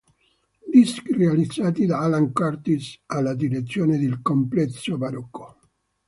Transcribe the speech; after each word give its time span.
Dischi 0.71 1.13
realizzati 1.13 1.85
da 1.85 1.99
Alan 1.99 2.31
Curtis 2.33 3.01
alla 3.05 3.35
direzione 3.35 3.99
de 3.99 4.05
Il 4.05 4.23
Complesso 4.23 4.97
Barocco. 4.97 5.57